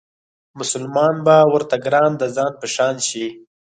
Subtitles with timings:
[0.59, 3.27] مسلمان به ورته ګران د ځان په شان شي